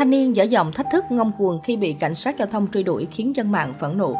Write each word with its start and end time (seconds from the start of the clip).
Thanh 0.00 0.10
niên 0.10 0.36
dở 0.36 0.44
giọng 0.44 0.72
thách 0.72 0.86
thức 0.92 1.04
ngông 1.10 1.32
cuồng 1.38 1.60
khi 1.60 1.76
bị 1.76 1.92
cảnh 1.92 2.14
sát 2.14 2.38
giao 2.38 2.48
thông 2.48 2.66
truy 2.72 2.82
đuổi 2.82 3.08
khiến 3.10 3.36
dân 3.36 3.52
mạng 3.52 3.74
phẫn 3.80 3.98
nộ. 3.98 4.16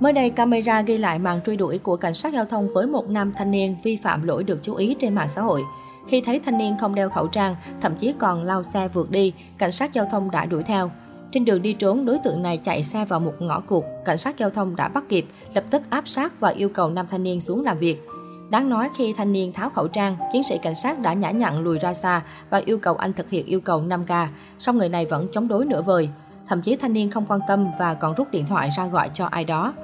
Mới 0.00 0.12
đây, 0.12 0.30
camera 0.30 0.80
ghi 0.80 0.98
lại 0.98 1.18
màn 1.18 1.40
truy 1.46 1.56
đuổi 1.56 1.78
của 1.78 1.96
cảnh 1.96 2.14
sát 2.14 2.32
giao 2.32 2.44
thông 2.44 2.68
với 2.74 2.86
một 2.86 3.08
nam 3.08 3.32
thanh 3.36 3.50
niên 3.50 3.76
vi 3.82 3.96
phạm 3.96 4.22
lỗi 4.22 4.44
được 4.44 4.62
chú 4.62 4.74
ý 4.74 4.96
trên 4.98 5.14
mạng 5.14 5.28
xã 5.34 5.42
hội. 5.42 5.62
Khi 6.08 6.20
thấy 6.20 6.38
thanh 6.38 6.58
niên 6.58 6.76
không 6.80 6.94
đeo 6.94 7.10
khẩu 7.10 7.26
trang, 7.26 7.56
thậm 7.80 7.94
chí 7.98 8.12
còn 8.18 8.44
lao 8.44 8.62
xe 8.62 8.88
vượt 8.88 9.10
đi, 9.10 9.32
cảnh 9.58 9.72
sát 9.72 9.92
giao 9.92 10.04
thông 10.10 10.30
đã 10.30 10.44
đuổi 10.44 10.62
theo. 10.62 10.90
Trên 11.32 11.44
đường 11.44 11.62
đi 11.62 11.72
trốn, 11.72 12.04
đối 12.04 12.18
tượng 12.18 12.42
này 12.42 12.56
chạy 12.56 12.82
xe 12.82 13.04
vào 13.04 13.20
một 13.20 13.34
ngõ 13.38 13.60
cụt, 13.60 13.84
cảnh 14.04 14.18
sát 14.18 14.38
giao 14.38 14.50
thông 14.50 14.76
đã 14.76 14.88
bắt 14.88 15.04
kịp, 15.08 15.26
lập 15.54 15.64
tức 15.70 15.82
áp 15.90 16.08
sát 16.08 16.40
và 16.40 16.48
yêu 16.48 16.68
cầu 16.68 16.90
nam 16.90 17.06
thanh 17.10 17.22
niên 17.22 17.40
xuống 17.40 17.64
làm 17.64 17.78
việc. 17.78 18.02
Đáng 18.50 18.68
nói 18.68 18.90
khi 18.94 19.12
thanh 19.12 19.32
niên 19.32 19.52
tháo 19.52 19.70
khẩu 19.70 19.88
trang, 19.88 20.16
chiến 20.32 20.42
sĩ 20.48 20.58
cảnh 20.58 20.74
sát 20.74 20.98
đã 20.98 21.12
nhã 21.12 21.30
nhặn 21.30 21.60
lùi 21.60 21.78
ra 21.78 21.94
xa 21.94 22.22
và 22.50 22.62
yêu 22.64 22.78
cầu 22.78 22.94
anh 22.94 23.12
thực 23.12 23.30
hiện 23.30 23.46
yêu 23.46 23.60
cầu 23.60 23.82
5K, 23.82 24.26
song 24.58 24.78
người 24.78 24.88
này 24.88 25.06
vẫn 25.06 25.28
chống 25.32 25.48
đối 25.48 25.64
nửa 25.64 25.82
vời. 25.82 26.08
Thậm 26.46 26.62
chí 26.62 26.76
thanh 26.76 26.92
niên 26.92 27.10
không 27.10 27.26
quan 27.28 27.40
tâm 27.48 27.66
và 27.78 27.94
còn 27.94 28.14
rút 28.14 28.30
điện 28.30 28.46
thoại 28.46 28.70
ra 28.76 28.86
gọi 28.86 29.10
cho 29.14 29.26
ai 29.26 29.44
đó. 29.44 29.74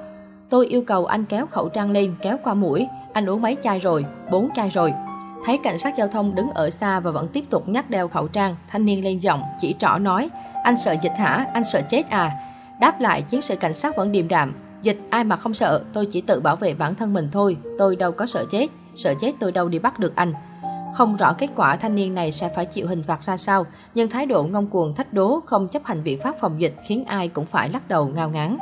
Tôi 0.49 0.67
yêu 0.67 0.83
cầu 0.87 1.05
anh 1.05 1.25
kéo 1.25 1.47
khẩu 1.47 1.69
trang 1.69 1.91
lên, 1.91 2.15
kéo 2.21 2.37
qua 2.43 2.53
mũi. 2.53 2.87
Anh 3.13 3.29
uống 3.29 3.41
mấy 3.41 3.57
chai 3.63 3.79
rồi? 3.79 4.05
Bốn 4.31 4.49
chai 4.55 4.69
rồi. 4.69 4.93
Thấy 5.45 5.57
cảnh 5.57 5.77
sát 5.77 5.97
giao 5.97 6.07
thông 6.07 6.35
đứng 6.35 6.49
ở 6.49 6.69
xa 6.69 6.99
và 6.99 7.11
vẫn 7.11 7.27
tiếp 7.27 7.45
tục 7.49 7.69
nhắc 7.69 7.89
đeo 7.89 8.07
khẩu 8.07 8.27
trang, 8.27 8.55
thanh 8.67 8.85
niên 8.85 9.03
lên 9.03 9.19
giọng, 9.19 9.41
chỉ 9.59 9.75
trỏ 9.79 9.97
nói, 9.97 10.29
anh 10.63 10.77
sợ 10.77 10.95
dịch 11.01 11.13
hả? 11.17 11.45
Anh 11.53 11.63
sợ 11.63 11.81
chết 11.89 12.09
à? 12.09 12.31
Đáp 12.79 13.01
lại, 13.01 13.21
chiến 13.21 13.41
sĩ 13.41 13.55
cảnh 13.55 13.73
sát 13.73 13.97
vẫn 13.97 14.11
điềm 14.11 14.27
đạm, 14.27 14.53
Dịch 14.85 14.97
ai 15.09 15.23
mà 15.23 15.35
không 15.35 15.53
sợ, 15.53 15.83
tôi 15.93 16.05
chỉ 16.05 16.21
tự 16.21 16.39
bảo 16.39 16.55
vệ 16.55 16.73
bản 16.73 16.95
thân 16.95 17.13
mình 17.13 17.29
thôi, 17.31 17.57
tôi 17.77 17.95
đâu 17.95 18.11
có 18.11 18.25
sợ 18.25 18.45
chết, 18.51 18.67
sợ 18.95 19.13
chết 19.21 19.31
tôi 19.39 19.51
đâu 19.51 19.69
đi 19.69 19.79
bắt 19.79 19.99
được 19.99 20.15
anh. 20.15 20.33
Không 20.95 21.17
rõ 21.17 21.33
kết 21.33 21.49
quả 21.55 21.75
thanh 21.75 21.95
niên 21.95 22.13
này 22.13 22.31
sẽ 22.31 22.49
phải 22.55 22.65
chịu 22.65 22.87
hình 22.87 23.03
phạt 23.03 23.19
ra 23.25 23.37
sao, 23.37 23.65
nhưng 23.95 24.09
thái 24.09 24.25
độ 24.25 24.43
ngông 24.43 24.67
cuồng 24.67 24.95
thách 24.95 25.13
đố 25.13 25.41
không 25.45 25.67
chấp 25.67 25.85
hành 25.85 26.03
biện 26.03 26.21
pháp 26.21 26.35
phòng 26.39 26.61
dịch 26.61 26.75
khiến 26.87 27.05
ai 27.05 27.27
cũng 27.27 27.45
phải 27.45 27.69
lắc 27.69 27.87
đầu 27.87 28.07
ngao 28.07 28.29
ngán. 28.29 28.57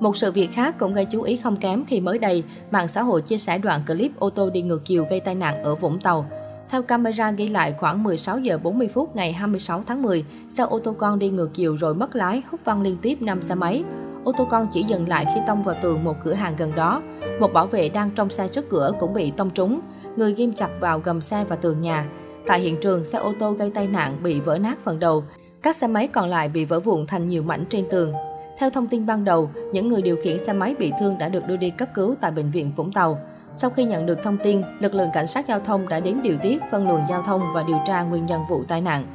Một 0.00 0.16
sự 0.16 0.32
việc 0.32 0.52
khác 0.52 0.78
cũng 0.78 0.94
gây 0.94 1.04
chú 1.04 1.22
ý 1.22 1.36
không 1.36 1.56
kém 1.56 1.84
khi 1.84 2.00
mới 2.00 2.18
đây, 2.18 2.44
mạng 2.70 2.88
xã 2.88 3.02
hội 3.02 3.22
chia 3.22 3.38
sẻ 3.38 3.58
đoạn 3.58 3.80
clip 3.86 4.18
ô 4.18 4.30
tô 4.30 4.50
đi 4.50 4.62
ngược 4.62 4.84
chiều 4.84 5.06
gây 5.10 5.20
tai 5.20 5.34
nạn 5.34 5.62
ở 5.62 5.74
Vũng 5.74 6.00
Tàu. 6.00 6.26
Theo 6.68 6.82
camera 6.82 7.30
ghi 7.30 7.48
lại 7.48 7.74
khoảng 7.78 8.02
16 8.02 8.38
giờ 8.38 8.58
40 8.58 8.88
phút 8.88 9.16
ngày 9.16 9.32
26 9.32 9.82
tháng 9.86 10.02
10, 10.02 10.24
xe 10.48 10.62
ô 10.62 10.78
tô 10.78 10.94
con 10.98 11.18
đi 11.18 11.30
ngược 11.30 11.54
chiều 11.54 11.76
rồi 11.76 11.94
mất 11.94 12.16
lái 12.16 12.42
hút 12.50 12.60
văng 12.64 12.82
liên 12.82 12.96
tiếp 13.02 13.22
5 13.22 13.42
xe 13.42 13.54
máy. 13.54 13.84
Ô 14.24 14.32
tô 14.32 14.46
con 14.50 14.66
chỉ 14.72 14.82
dừng 14.82 15.08
lại 15.08 15.26
khi 15.34 15.40
tông 15.46 15.62
vào 15.62 15.76
tường 15.82 16.04
một 16.04 16.16
cửa 16.24 16.32
hàng 16.32 16.54
gần 16.58 16.74
đó. 16.74 17.02
Một 17.40 17.52
bảo 17.52 17.66
vệ 17.66 17.88
đang 17.88 18.10
trong 18.10 18.30
xe 18.30 18.48
trước 18.48 18.68
cửa 18.70 18.92
cũng 19.00 19.14
bị 19.14 19.30
tông 19.30 19.50
trúng. 19.50 19.80
Người 20.16 20.34
ghim 20.34 20.52
chặt 20.52 20.68
vào 20.80 20.98
gầm 20.98 21.20
xe 21.20 21.44
và 21.48 21.56
tường 21.56 21.80
nhà. 21.80 22.06
Tại 22.46 22.60
hiện 22.60 22.76
trường, 22.80 23.04
xe 23.04 23.18
ô 23.18 23.32
tô 23.38 23.52
gây 23.52 23.70
tai 23.70 23.86
nạn 23.86 24.22
bị 24.22 24.40
vỡ 24.40 24.58
nát 24.58 24.78
phần 24.84 24.98
đầu. 24.98 25.24
Các 25.62 25.76
xe 25.76 25.86
máy 25.86 26.08
còn 26.08 26.28
lại 26.28 26.48
bị 26.48 26.64
vỡ 26.64 26.80
vụn 26.80 27.06
thành 27.06 27.28
nhiều 27.28 27.42
mảnh 27.42 27.64
trên 27.68 27.84
tường. 27.90 28.12
Theo 28.58 28.70
thông 28.70 28.86
tin 28.86 29.06
ban 29.06 29.24
đầu, 29.24 29.50
những 29.72 29.88
người 29.88 30.02
điều 30.02 30.16
khiển 30.22 30.38
xe 30.38 30.52
máy 30.52 30.74
bị 30.78 30.92
thương 31.00 31.18
đã 31.18 31.28
được 31.28 31.46
đưa 31.46 31.56
đi 31.56 31.70
cấp 31.70 31.88
cứu 31.94 32.14
tại 32.20 32.30
bệnh 32.30 32.50
viện 32.50 32.72
Vũng 32.76 32.92
Tàu. 32.92 33.18
Sau 33.54 33.70
khi 33.70 33.84
nhận 33.84 34.06
được 34.06 34.22
thông 34.22 34.38
tin, 34.44 34.62
lực 34.80 34.94
lượng 34.94 35.08
cảnh 35.12 35.26
sát 35.26 35.48
giao 35.48 35.60
thông 35.60 35.88
đã 35.88 36.00
đến 36.00 36.22
điều 36.22 36.38
tiết, 36.42 36.62
phân 36.70 36.88
luồng 36.88 37.04
giao 37.08 37.22
thông 37.22 37.42
và 37.54 37.62
điều 37.62 37.78
tra 37.86 38.02
nguyên 38.02 38.26
nhân 38.26 38.40
vụ 38.48 38.64
tai 38.68 38.80
nạn. 38.80 39.06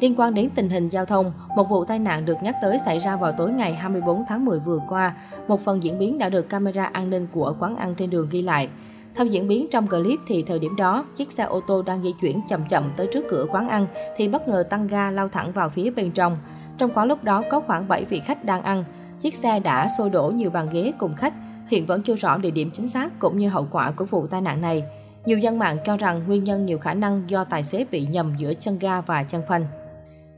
Liên 0.00 0.14
quan 0.16 0.34
đến 0.34 0.50
tình 0.54 0.68
hình 0.68 0.88
giao 0.88 1.04
thông, 1.04 1.32
một 1.56 1.68
vụ 1.68 1.84
tai 1.84 1.98
nạn 1.98 2.24
được 2.24 2.42
nhắc 2.42 2.56
tới 2.62 2.78
xảy 2.84 2.98
ra 2.98 3.16
vào 3.16 3.32
tối 3.32 3.52
ngày 3.52 3.74
24 3.74 4.24
tháng 4.28 4.44
10 4.44 4.58
vừa 4.58 4.78
qua. 4.88 5.14
Một 5.48 5.60
phần 5.60 5.82
diễn 5.82 5.98
biến 5.98 6.18
đã 6.18 6.28
được 6.28 6.48
camera 6.48 6.84
an 6.84 7.10
ninh 7.10 7.26
của 7.32 7.54
quán 7.58 7.76
ăn 7.76 7.94
trên 7.94 8.10
đường 8.10 8.28
ghi 8.30 8.42
lại. 8.42 8.68
Theo 9.14 9.26
diễn 9.26 9.48
biến 9.48 9.66
trong 9.70 9.86
clip 9.86 10.18
thì 10.26 10.42
thời 10.42 10.58
điểm 10.58 10.76
đó, 10.76 11.04
chiếc 11.16 11.32
xe 11.32 11.44
ô 11.44 11.60
tô 11.60 11.82
đang 11.82 12.02
di 12.02 12.14
chuyển 12.20 12.40
chậm 12.48 12.68
chậm 12.68 12.92
tới 12.96 13.08
trước 13.12 13.24
cửa 13.28 13.46
quán 13.50 13.68
ăn 13.68 13.86
thì 14.16 14.28
bất 14.28 14.48
ngờ 14.48 14.64
tăng 14.70 14.86
ga 14.86 15.10
lao 15.10 15.28
thẳng 15.28 15.52
vào 15.52 15.68
phía 15.68 15.90
bên 15.90 16.12
trong. 16.12 16.38
Trong 16.78 16.90
quán 16.94 17.08
lúc 17.08 17.24
đó 17.24 17.42
có 17.50 17.60
khoảng 17.60 17.88
7 17.88 18.04
vị 18.04 18.20
khách 18.20 18.44
đang 18.44 18.62
ăn. 18.62 18.84
Chiếc 19.20 19.34
xe 19.34 19.60
đã 19.60 19.88
xô 19.98 20.08
đổ 20.08 20.30
nhiều 20.30 20.50
bàn 20.50 20.68
ghế 20.72 20.92
cùng 20.98 21.14
khách. 21.14 21.34
Hiện 21.68 21.86
vẫn 21.86 22.02
chưa 22.02 22.16
rõ 22.16 22.38
địa 22.38 22.50
điểm 22.50 22.70
chính 22.70 22.88
xác 22.88 23.18
cũng 23.18 23.38
như 23.38 23.48
hậu 23.48 23.66
quả 23.70 23.90
của 23.90 24.04
vụ 24.04 24.26
tai 24.26 24.40
nạn 24.40 24.60
này. 24.60 24.84
Nhiều 25.24 25.38
dân 25.38 25.58
mạng 25.58 25.76
cho 25.84 25.96
rằng 25.96 26.22
nguyên 26.26 26.44
nhân 26.44 26.66
nhiều 26.66 26.78
khả 26.78 26.94
năng 26.94 27.30
do 27.30 27.44
tài 27.44 27.62
xế 27.62 27.84
bị 27.90 28.06
nhầm 28.06 28.34
giữa 28.38 28.54
chân 28.54 28.78
ga 28.78 29.00
và 29.00 29.22
chân 29.22 29.42
phanh. 29.48 29.64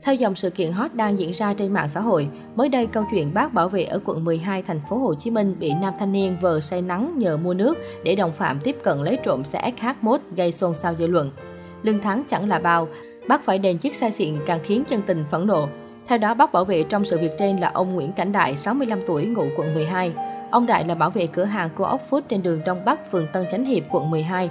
Theo 0.03 0.15
dòng 0.15 0.35
sự 0.35 0.49
kiện 0.49 0.71
hot 0.71 0.93
đang 0.93 1.17
diễn 1.17 1.31
ra 1.31 1.53
trên 1.53 1.73
mạng 1.73 1.89
xã 1.89 1.99
hội, 1.99 2.27
mới 2.55 2.69
đây 2.69 2.87
câu 2.87 3.05
chuyện 3.11 3.33
bác 3.33 3.53
bảo 3.53 3.69
vệ 3.69 3.83
ở 3.83 3.99
quận 4.05 4.25
12 4.25 4.61
thành 4.61 4.79
phố 4.89 4.97
Hồ 4.97 5.15
Chí 5.15 5.31
Minh 5.31 5.55
bị 5.59 5.73
nam 5.81 5.93
thanh 5.99 6.11
niên 6.11 6.37
vờ 6.41 6.59
say 6.59 6.81
nắng 6.81 7.19
nhờ 7.19 7.37
mua 7.37 7.53
nước 7.53 7.77
để 8.03 8.15
đồng 8.15 8.33
phạm 8.33 8.59
tiếp 8.63 8.75
cận 8.83 8.97
lấy 9.03 9.17
trộm 9.23 9.43
xe 9.43 9.71
SH1 9.77 10.17
gây 10.35 10.51
xôn 10.51 10.75
xao 10.75 10.95
dư 10.95 11.07
luận. 11.07 11.31
Lương 11.83 11.99
thắng 11.99 12.23
chẳng 12.27 12.49
là 12.49 12.59
bao, 12.59 12.87
bác 13.27 13.45
phải 13.45 13.59
đền 13.59 13.77
chiếc 13.77 13.95
xe 13.95 14.11
xịn 14.11 14.35
càng 14.45 14.59
khiến 14.63 14.83
chân 14.89 15.01
tình 15.01 15.23
phẫn 15.31 15.47
nộ. 15.47 15.67
Theo 16.07 16.17
đó, 16.17 16.33
bác 16.33 16.53
bảo 16.53 16.65
vệ 16.65 16.83
trong 16.83 17.05
sự 17.05 17.19
việc 17.19 17.31
trên 17.39 17.57
là 17.57 17.71
ông 17.73 17.93
Nguyễn 17.93 18.11
Cảnh 18.11 18.31
Đại, 18.31 18.57
65 18.57 18.99
tuổi, 19.07 19.25
ngụ 19.25 19.45
quận 19.57 19.73
12. 19.73 20.13
Ông 20.51 20.65
Đại 20.65 20.85
là 20.87 20.95
bảo 20.95 21.09
vệ 21.09 21.27
cửa 21.27 21.43
hàng 21.43 21.69
Co-op 21.75 22.01
Food 22.09 22.21
trên 22.29 22.43
đường 22.43 22.61
Đông 22.65 22.85
Bắc, 22.85 23.11
phường 23.11 23.27
Tân 23.33 23.45
Chánh 23.51 23.65
Hiệp, 23.65 23.83
quận 23.91 24.11
12. 24.11 24.49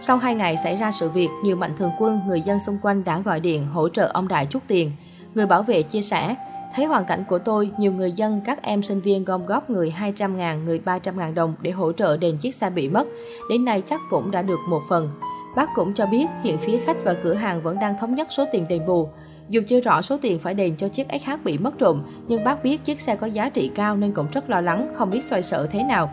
Sau 0.00 0.16
2 0.16 0.34
ngày 0.34 0.56
xảy 0.64 0.76
ra 0.76 0.92
sự 0.92 1.10
việc, 1.10 1.28
nhiều 1.42 1.56
mạnh 1.56 1.72
thường 1.78 1.90
quân, 1.98 2.20
người 2.26 2.40
dân 2.40 2.58
xung 2.58 2.78
quanh 2.82 3.04
đã 3.04 3.18
gọi 3.18 3.40
điện 3.40 3.66
hỗ 3.66 3.88
trợ 3.88 4.10
ông 4.14 4.28
Đại 4.28 4.46
chút 4.46 4.62
tiền. 4.66 4.92
Người 5.34 5.46
bảo 5.46 5.62
vệ 5.62 5.82
chia 5.82 6.02
sẻ, 6.02 6.34
thấy 6.74 6.84
hoàn 6.84 7.04
cảnh 7.04 7.24
của 7.28 7.38
tôi, 7.38 7.70
nhiều 7.78 7.92
người 7.92 8.12
dân, 8.12 8.40
các 8.44 8.62
em 8.62 8.82
sinh 8.82 9.00
viên 9.00 9.24
gom 9.24 9.46
góp 9.46 9.70
người 9.70 9.90
200 9.90 10.36
ngàn, 10.36 10.64
người 10.64 10.78
300 10.78 11.18
ngàn 11.18 11.34
đồng 11.34 11.54
để 11.60 11.70
hỗ 11.70 11.92
trợ 11.92 12.16
đền 12.16 12.36
chiếc 12.36 12.54
xe 12.54 12.70
bị 12.70 12.88
mất. 12.88 13.06
Đến 13.50 13.64
nay 13.64 13.82
chắc 13.86 14.00
cũng 14.10 14.30
đã 14.30 14.42
được 14.42 14.58
một 14.68 14.82
phần. 14.88 15.10
Bác 15.56 15.68
cũng 15.74 15.94
cho 15.94 16.06
biết 16.06 16.26
hiện 16.42 16.58
phía 16.58 16.78
khách 16.78 16.96
và 17.04 17.14
cửa 17.22 17.34
hàng 17.34 17.62
vẫn 17.62 17.78
đang 17.78 17.98
thống 17.98 18.14
nhất 18.14 18.28
số 18.30 18.44
tiền 18.52 18.68
đền 18.68 18.86
bù. 18.86 19.08
Dù 19.48 19.60
chưa 19.68 19.80
rõ 19.80 20.02
số 20.02 20.18
tiền 20.22 20.38
phải 20.38 20.54
đền 20.54 20.76
cho 20.76 20.88
chiếc 20.88 21.06
SH 21.24 21.30
bị 21.44 21.58
mất 21.58 21.78
trộm, 21.78 22.02
nhưng 22.28 22.44
bác 22.44 22.62
biết 22.62 22.84
chiếc 22.84 23.00
xe 23.00 23.16
có 23.16 23.26
giá 23.26 23.48
trị 23.48 23.70
cao 23.74 23.96
nên 23.96 24.12
cũng 24.12 24.26
rất 24.32 24.50
lo 24.50 24.60
lắng, 24.60 24.88
không 24.94 25.10
biết 25.10 25.24
xoay 25.24 25.42
sở 25.42 25.66
thế 25.66 25.82
nào. 25.82 26.10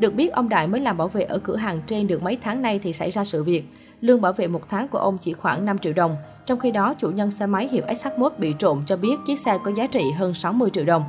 Được 0.00 0.14
biết, 0.14 0.32
ông 0.32 0.48
Đại 0.48 0.66
mới 0.66 0.80
làm 0.80 0.96
bảo 0.96 1.08
vệ 1.08 1.22
ở 1.22 1.38
cửa 1.38 1.56
hàng 1.56 1.80
trên 1.86 2.06
được 2.06 2.22
mấy 2.22 2.38
tháng 2.42 2.62
nay 2.62 2.80
thì 2.82 2.92
xảy 2.92 3.10
ra 3.10 3.24
sự 3.24 3.44
việc. 3.44 3.64
Lương 4.00 4.20
bảo 4.20 4.32
vệ 4.32 4.46
một 4.46 4.68
tháng 4.68 4.88
của 4.88 4.98
ông 4.98 5.18
chỉ 5.18 5.32
khoảng 5.32 5.64
5 5.64 5.78
triệu 5.78 5.92
đồng. 5.92 6.16
Trong 6.46 6.58
khi 6.58 6.70
đó, 6.70 6.94
chủ 6.94 7.10
nhân 7.10 7.30
xe 7.30 7.46
máy 7.46 7.68
hiệu 7.72 7.82
SH1 7.86 8.30
bị 8.38 8.54
trộm 8.58 8.82
cho 8.86 8.96
biết 8.96 9.16
chiếc 9.26 9.38
xe 9.38 9.58
có 9.64 9.70
giá 9.76 9.86
trị 9.86 10.10
hơn 10.16 10.34
60 10.34 10.70
triệu 10.72 10.84
đồng. 10.84 11.04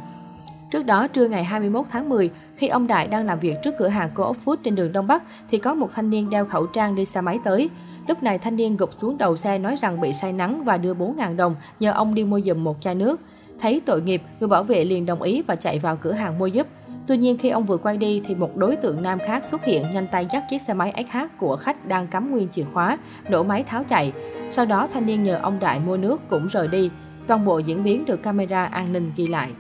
Trước 0.72 0.84
đó, 0.84 1.08
trưa 1.08 1.28
ngày 1.28 1.44
21 1.44 1.86
tháng 1.92 2.10
10, 2.10 2.30
khi 2.56 2.68
ông 2.68 2.88
Đại 2.88 3.08
đang 3.08 3.26
làm 3.26 3.40
việc 3.40 3.56
trước 3.64 3.74
cửa 3.78 3.88
hàng 3.88 4.10
Co-op 4.14 4.38
Food 4.46 4.56
trên 4.64 4.76
đường 4.76 4.92
Đông 4.92 5.08
Bắc, 5.08 5.24
thì 5.52 5.58
có 5.58 5.74
một 5.74 5.90
thanh 5.94 6.10
niên 6.10 6.30
đeo 6.30 6.46
khẩu 6.46 6.66
trang 6.66 6.96
đi 6.96 7.06
xe 7.06 7.22
máy 7.22 7.40
tới. 7.44 7.70
Lúc 8.08 8.24
này, 8.24 8.38
thanh 8.38 8.56
niên 8.56 8.78
gục 8.78 8.94
xuống 8.94 9.18
đầu 9.18 9.38
xe 9.38 9.58
nói 9.58 9.76
rằng 9.76 10.02
bị 10.02 10.14
say 10.14 10.34
nắng 10.34 10.64
và 10.64 10.78
đưa 10.78 10.94
4.000 10.94 11.36
đồng 11.36 11.56
nhờ 11.80 11.92
ông 11.92 12.16
đi 12.16 12.24
mua 12.24 12.42
giùm 12.42 12.64
một 12.64 12.78
chai 12.82 12.96
nước. 12.96 13.20
Thấy 13.60 13.82
tội 13.86 14.02
nghiệp, 14.02 14.22
người 14.40 14.48
bảo 14.48 14.64
vệ 14.64 14.86
liền 14.86 15.06
đồng 15.06 15.22
ý 15.22 15.42
và 15.42 15.56
chạy 15.56 15.80
vào 15.80 15.96
cửa 15.96 16.12
hàng 16.12 16.40
mua 16.40 16.48
giúp. 16.48 16.68
Tuy 17.08 17.18
nhiên 17.18 17.38
khi 17.38 17.50
ông 17.50 17.66
vừa 17.66 17.78
quay 17.78 17.98
đi 17.98 18.22
thì 18.26 18.36
một 18.36 18.58
đối 18.58 18.76
tượng 18.76 19.04
nam 19.04 19.20
khác 19.20 19.46
xuất 19.46 19.66
hiện 19.66 19.86
nhanh 19.94 20.08
tay 20.12 20.28
dắt 20.32 20.44
chiếc 20.50 20.62
xe 20.62 20.74
máy 20.74 21.06
SH 21.12 21.18
của 21.40 21.56
khách 21.56 21.88
đang 21.88 22.08
cắm 22.08 22.32
nguyên 22.32 22.48
chìa 22.50 22.66
khóa, 22.74 22.98
nổ 23.30 23.44
máy 23.44 23.64
tháo 23.64 23.84
chạy. 23.84 24.14
Sau 24.50 24.66
đó 24.66 24.88
thanh 24.94 25.06
niên 25.06 25.24
nhờ 25.24 25.40
ông 25.42 25.60
Đại 25.60 25.80
mua 25.80 25.98
nước 25.98 26.22
cũng 26.30 26.48
rời 26.48 26.68
đi. 26.68 26.90
Toàn 27.28 27.46
bộ 27.46 27.60
diễn 27.60 27.84
biến 27.84 28.06
được 28.06 28.24
camera 28.24 28.66
an 28.66 28.94
ninh 28.94 29.12
ghi 29.16 29.28
lại. 29.28 29.52